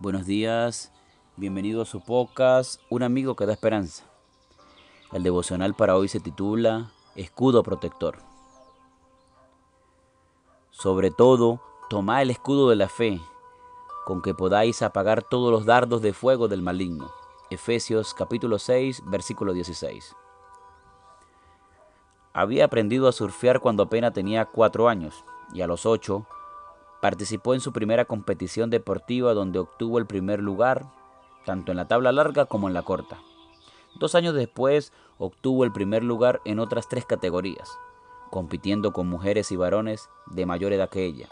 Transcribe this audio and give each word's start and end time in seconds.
Buenos 0.00 0.26
días, 0.26 0.92
bienvenido 1.34 1.82
a 1.82 1.84
su 1.84 2.00
podcast, 2.00 2.80
Un 2.88 3.02
amigo 3.02 3.34
que 3.34 3.46
da 3.46 3.52
esperanza. 3.52 4.04
El 5.10 5.24
devocional 5.24 5.74
para 5.74 5.96
hoy 5.96 6.06
se 6.06 6.20
titula 6.20 6.92
Escudo 7.16 7.64
protector. 7.64 8.18
Sobre 10.70 11.10
todo, 11.10 11.60
tomad 11.90 12.22
el 12.22 12.30
escudo 12.30 12.70
de 12.70 12.76
la 12.76 12.88
fe, 12.88 13.20
con 14.06 14.22
que 14.22 14.34
podáis 14.34 14.82
apagar 14.82 15.24
todos 15.24 15.50
los 15.50 15.66
dardos 15.66 16.00
de 16.00 16.12
fuego 16.12 16.46
del 16.46 16.62
maligno. 16.62 17.10
Efesios 17.50 18.14
capítulo 18.14 18.60
6, 18.60 19.02
versículo 19.06 19.52
16. 19.52 20.14
Había 22.34 22.66
aprendido 22.66 23.08
a 23.08 23.12
surfear 23.12 23.58
cuando 23.58 23.82
apenas 23.82 24.12
tenía 24.12 24.44
cuatro 24.44 24.88
años 24.88 25.24
y 25.52 25.62
a 25.62 25.66
los 25.66 25.86
ocho 25.86 26.24
participó 27.00 27.54
en 27.54 27.60
su 27.60 27.72
primera 27.72 28.04
competición 28.04 28.70
deportiva 28.70 29.34
donde 29.34 29.58
obtuvo 29.58 29.98
el 29.98 30.06
primer 30.06 30.40
lugar, 30.40 30.90
tanto 31.44 31.72
en 31.72 31.76
la 31.76 31.88
tabla 31.88 32.12
larga 32.12 32.46
como 32.46 32.68
en 32.68 32.74
la 32.74 32.82
corta. 32.82 33.18
Dos 33.98 34.14
años 34.14 34.34
después 34.34 34.92
obtuvo 35.18 35.64
el 35.64 35.72
primer 35.72 36.04
lugar 36.04 36.40
en 36.44 36.58
otras 36.58 36.88
tres 36.88 37.04
categorías, 37.04 37.70
compitiendo 38.30 38.92
con 38.92 39.08
mujeres 39.08 39.50
y 39.52 39.56
varones 39.56 40.08
de 40.26 40.46
mayor 40.46 40.72
edad 40.72 40.88
que 40.88 41.04
ella. 41.04 41.28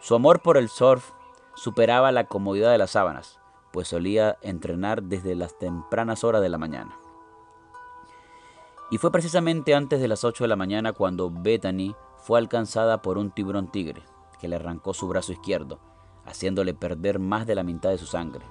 Su 0.00 0.14
amor 0.14 0.42
por 0.42 0.56
el 0.56 0.68
surf 0.68 1.12
superaba 1.54 2.10
la 2.12 2.26
comodidad 2.26 2.72
de 2.72 2.78
las 2.78 2.92
sábanas, 2.92 3.38
pues 3.72 3.88
solía 3.88 4.38
entrenar 4.42 5.02
desde 5.02 5.34
las 5.34 5.58
tempranas 5.58 6.24
horas 6.24 6.42
de 6.42 6.48
la 6.48 6.58
mañana. 6.58 6.98
Y 8.90 8.98
fue 8.98 9.10
precisamente 9.10 9.74
antes 9.74 10.00
de 10.00 10.08
las 10.08 10.24
8 10.24 10.44
de 10.44 10.48
la 10.48 10.56
mañana 10.56 10.92
cuando 10.92 11.30
Bethany 11.30 11.94
fue 12.18 12.38
alcanzada 12.38 13.00
por 13.00 13.16
un 13.16 13.30
tiburón 13.30 13.70
tigre, 13.70 14.02
que 14.42 14.48
le 14.48 14.56
arrancó 14.56 14.92
su 14.92 15.06
brazo 15.06 15.30
izquierdo, 15.30 15.78
haciéndole 16.26 16.74
perder 16.74 17.20
más 17.20 17.46
de 17.46 17.54
la 17.54 17.62
mitad 17.62 17.90
de 17.90 17.98
su 17.98 18.06
sangre. 18.06 18.44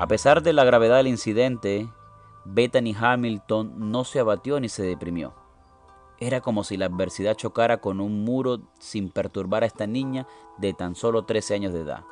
A 0.00 0.08
pesar 0.08 0.42
de 0.42 0.52
la 0.52 0.64
gravedad 0.64 0.96
del 0.96 1.06
incidente, 1.06 1.88
Bethany 2.44 2.92
Hamilton 2.98 3.92
no 3.92 4.02
se 4.02 4.18
abatió 4.18 4.58
ni 4.58 4.68
se 4.68 4.82
deprimió. 4.82 5.32
Era 6.18 6.40
como 6.40 6.64
si 6.64 6.76
la 6.76 6.86
adversidad 6.86 7.36
chocara 7.36 7.80
con 7.80 8.00
un 8.00 8.24
muro 8.24 8.58
sin 8.80 9.10
perturbar 9.10 9.62
a 9.62 9.66
esta 9.66 9.86
niña 9.86 10.26
de 10.58 10.72
tan 10.72 10.96
solo 10.96 11.24
13 11.24 11.54
años 11.54 11.72
de 11.72 11.82
edad. 11.82 12.02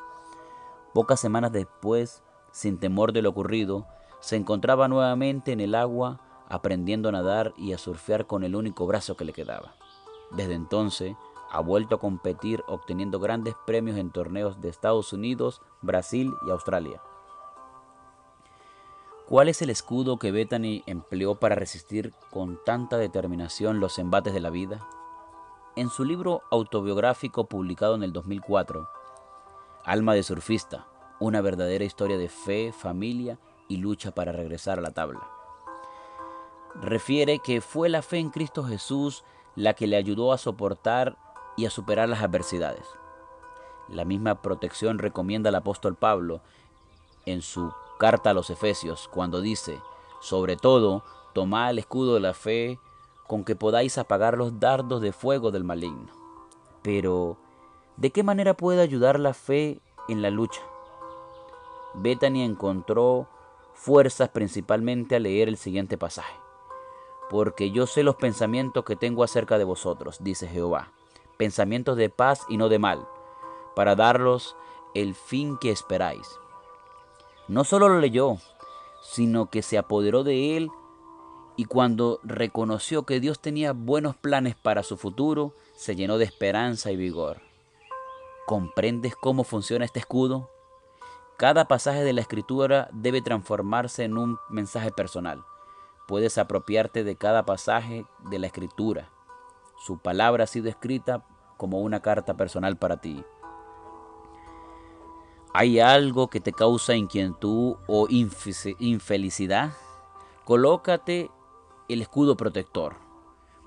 Pocas 0.93 1.19
semanas 1.19 1.51
después, 1.51 2.23
sin 2.53 2.77
temor 2.77 3.11
de 3.11 3.21
lo 3.21 3.31
ocurrido, 3.31 3.87
se 4.21 4.37
encontraba 4.37 4.87
nuevamente 4.87 5.51
en 5.51 5.59
el 5.59 5.75
agua 5.75 6.21
aprendiendo 6.47 7.09
a 7.09 7.11
nadar 7.11 7.53
y 7.57 7.73
a 7.73 7.77
surfear 7.77 8.25
con 8.25 8.45
el 8.45 8.55
único 8.55 8.87
brazo 8.87 9.17
que 9.17 9.25
le 9.25 9.33
quedaba. 9.33 9.75
Desde 10.31 10.53
entonces, 10.53 11.15
ha 11.53 11.59
vuelto 11.61 11.95
a 11.95 11.99
competir 11.99 12.63
obteniendo 12.67 13.19
grandes 13.19 13.55
premios 13.67 13.97
en 13.97 14.09
torneos 14.09 14.59
de 14.59 14.69
Estados 14.69 15.13
Unidos, 15.13 15.61
Brasil 15.81 16.33
y 16.47 16.49
Australia. 16.49 16.99
¿Cuál 19.27 19.49
es 19.49 19.61
el 19.61 19.69
escudo 19.69 20.17
que 20.17 20.31
Bethany 20.31 20.81
empleó 20.87 21.35
para 21.35 21.53
resistir 21.53 22.11
con 22.31 22.59
tanta 22.65 22.97
determinación 22.97 23.79
los 23.79 23.99
embates 23.99 24.33
de 24.33 24.39
la 24.39 24.49
vida? 24.49 24.85
En 25.75 25.89
su 25.89 26.03
libro 26.03 26.41
autobiográfico 26.49 27.45
publicado 27.45 27.95
en 27.95 28.03
el 28.03 28.13
2004, 28.13 28.89
Alma 29.85 30.15
de 30.15 30.23
surfista, 30.23 30.87
una 31.19 31.41
verdadera 31.41 31.83
historia 31.83 32.17
de 32.17 32.29
fe, 32.29 32.71
familia 32.71 33.37
y 33.67 33.77
lucha 33.77 34.11
para 34.11 34.31
regresar 34.31 34.79
a 34.79 34.81
la 34.81 34.91
tabla. 34.91 35.21
Refiere 36.81 37.39
que 37.39 37.61
fue 37.61 37.89
la 37.89 38.01
fe 38.01 38.17
en 38.17 38.31
Cristo 38.31 38.63
Jesús 38.63 39.23
la 39.55 39.73
que 39.75 39.85
le 39.85 39.97
ayudó 39.97 40.33
a 40.33 40.37
soportar 40.39 41.17
y 41.55 41.65
a 41.65 41.69
superar 41.69 42.09
las 42.09 42.21
adversidades. 42.21 42.87
La 43.89 44.05
misma 44.05 44.41
protección 44.41 44.97
recomienda 44.97 45.49
el 45.49 45.55
apóstol 45.55 45.95
Pablo 45.95 46.41
en 47.25 47.41
su 47.41 47.71
carta 47.99 48.31
a 48.31 48.33
los 48.33 48.49
Efesios 48.49 49.09
cuando 49.11 49.41
dice, 49.41 49.79
sobre 50.19 50.55
todo, 50.55 51.03
tomad 51.33 51.71
el 51.71 51.79
escudo 51.79 52.15
de 52.15 52.19
la 52.21 52.33
fe 52.33 52.79
con 53.27 53.43
que 53.43 53.55
podáis 53.55 53.97
apagar 53.97 54.37
los 54.37 54.59
dardos 54.59 55.01
de 55.01 55.11
fuego 55.11 55.51
del 55.51 55.63
maligno. 55.63 56.11
Pero, 56.81 57.37
¿de 57.97 58.11
qué 58.11 58.23
manera 58.23 58.53
puede 58.53 58.81
ayudar 58.81 59.19
la 59.19 59.33
fe 59.33 59.79
en 60.07 60.21
la 60.21 60.29
lucha? 60.29 60.61
Bethany 61.93 62.43
encontró 62.43 63.27
fuerzas 63.73 64.29
principalmente 64.29 65.15
al 65.15 65.23
leer 65.23 65.47
el 65.47 65.57
siguiente 65.57 65.97
pasaje. 65.97 66.35
Porque 67.29 67.71
yo 67.71 67.87
sé 67.87 68.03
los 68.03 68.15
pensamientos 68.15 68.83
que 68.83 68.95
tengo 68.95 69.23
acerca 69.23 69.57
de 69.57 69.63
vosotros, 69.63 70.17
dice 70.21 70.47
Jehová, 70.47 70.91
pensamientos 71.37 71.97
de 71.97 72.09
paz 72.09 72.41
y 72.49 72.57
no 72.57 72.69
de 72.69 72.79
mal, 72.79 73.07
para 73.75 73.95
darlos 73.95 74.55
el 74.93 75.15
fin 75.15 75.57
que 75.57 75.71
esperáis. 75.71 76.39
No 77.47 77.63
solo 77.63 77.89
lo 77.89 77.99
leyó, 77.99 78.37
sino 79.01 79.49
que 79.49 79.61
se 79.61 79.77
apoderó 79.77 80.23
de 80.23 80.57
él 80.57 80.69
y 81.55 81.65
cuando 81.65 82.19
reconoció 82.23 83.03
que 83.03 83.19
Dios 83.19 83.39
tenía 83.39 83.73
buenos 83.73 84.15
planes 84.15 84.55
para 84.55 84.81
su 84.81 84.97
futuro, 84.97 85.53
se 85.75 85.95
llenó 85.95 86.17
de 86.17 86.25
esperanza 86.25 86.91
y 86.91 86.95
vigor. 86.95 87.41
¿Comprendes 88.45 89.15
cómo 89.15 89.43
funciona 89.43 89.85
este 89.85 89.99
escudo? 89.99 90.49
Cada 91.37 91.67
pasaje 91.67 92.03
de 92.03 92.13
la 92.13 92.21
escritura 92.21 92.89
debe 92.91 93.21
transformarse 93.21 94.03
en 94.03 94.17
un 94.17 94.37
mensaje 94.49 94.91
personal. 94.91 95.43
Puedes 96.07 96.37
apropiarte 96.37 97.03
de 97.03 97.15
cada 97.15 97.45
pasaje 97.45 98.05
de 98.29 98.39
la 98.39 98.47
escritura. 98.47 99.09
Su 99.85 99.97
palabra 99.97 100.45
ha 100.45 100.47
sido 100.47 100.69
escrita 100.69 101.25
como 101.57 101.81
una 101.81 101.99
carta 101.99 102.37
personal 102.37 102.77
para 102.77 103.01
ti. 103.01 103.25
¿Hay 105.53 105.81
algo 105.81 106.29
que 106.29 106.39
te 106.39 106.53
causa 106.53 106.95
inquietud 106.95 107.75
o 107.85 108.07
infelicidad? 108.09 109.73
Colócate 110.45 111.29
el 111.89 112.01
escudo 112.01 112.37
protector. 112.37 112.95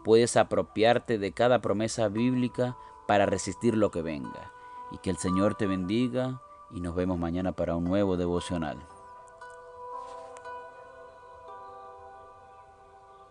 Puedes 0.04 0.38
apropiarte 0.38 1.18
de 1.18 1.32
cada 1.32 1.60
promesa 1.60 2.08
bíblica 2.08 2.78
para 3.06 3.26
resistir 3.26 3.76
lo 3.76 3.90
que 3.90 4.00
venga. 4.00 4.50
Y 4.92 4.98
que 4.98 5.10
el 5.10 5.18
Señor 5.18 5.56
te 5.56 5.66
bendiga 5.66 6.40
y 6.70 6.80
nos 6.80 6.94
vemos 6.94 7.18
mañana 7.18 7.52
para 7.52 7.76
un 7.76 7.84
nuevo 7.84 8.16
devocional. 8.16 8.78